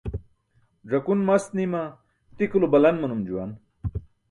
[0.93, 1.81] Ẓakun mast nima
[2.37, 3.51] tikulo balan manum juwan.